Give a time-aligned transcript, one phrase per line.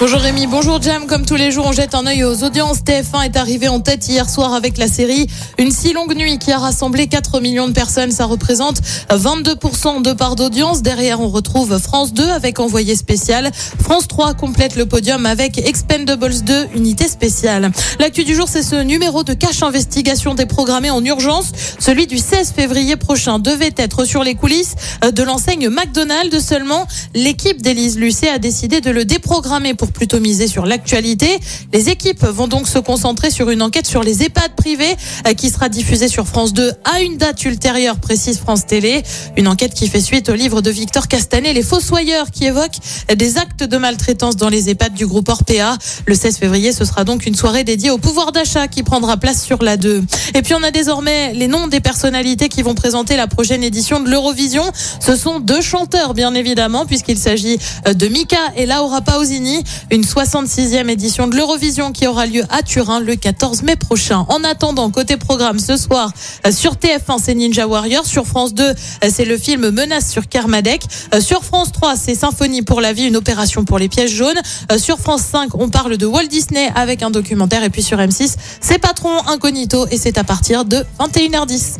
[0.00, 1.06] Bonjour Rémi, bonjour Jam.
[1.08, 2.84] Comme tous les jours, on jette un œil aux audiences.
[2.84, 5.26] TF1 est arrivé en tête hier soir avec la série
[5.58, 8.12] Une si longue nuit qui a rassemblé 4 millions de personnes.
[8.12, 8.80] Ça représente
[9.10, 10.82] 22% de part d'audience.
[10.82, 13.50] Derrière, on retrouve France 2 avec envoyé spécial.
[13.82, 17.72] France 3 complète le podium avec Expendables 2, unité spéciale.
[17.98, 21.50] L'actu du jour, c'est ce numéro de cache investigation déprogrammé en urgence.
[21.80, 26.38] Celui du 16 février prochain devait être sur les coulisses de l'enseigne McDonald's.
[26.38, 31.38] Seulement, l'équipe d'Élise Lucet a décidé de le déprogrammer pour plutôt miser sur l'actualité.
[31.72, 34.96] Les équipes vont donc se concentrer sur une enquête sur les EHPAD privés
[35.26, 39.02] euh, qui sera diffusée sur France 2 à une date ultérieure, précise France Télé.
[39.36, 42.76] Une enquête qui fait suite au livre de Victor Castanet, Les Fossoyeurs, qui évoque
[43.14, 45.76] des actes de maltraitance dans les EHPAD du groupe Orpea.
[46.06, 49.42] Le 16 février, ce sera donc une soirée dédiée au pouvoir d'achat qui prendra place
[49.42, 50.04] sur la 2.
[50.34, 54.00] Et puis on a désormais les noms des personnalités qui vont présenter la prochaine édition
[54.00, 54.64] de l'Eurovision.
[55.00, 60.02] Ce sont deux chanteurs, bien évidemment, puisqu'il s'agit euh, de Mika et Laura Pausini une
[60.02, 64.26] 66e édition de l'Eurovision qui aura lieu à Turin le 14 mai prochain.
[64.28, 66.12] En attendant, côté programme ce soir
[66.46, 68.74] euh, sur TF1 c'est Ninja Warrior, sur France 2 euh,
[69.10, 70.82] c'est le film Menace sur Kermadec,
[71.14, 74.40] euh, sur France 3 c'est Symphonie pour la vie, une opération pour les pièges jaunes,
[74.78, 77.62] sur France 5 on parle de Walt Disney avec un documentaire.
[77.64, 79.86] Et puis sur M6 c'est Patron Incognito.
[79.90, 81.78] Et c'est à partir de 21h10.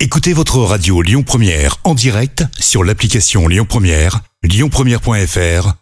[0.00, 5.81] Écoutez votre radio Lyon Première en direct sur l'application Lyon Première, lyonpremière.fr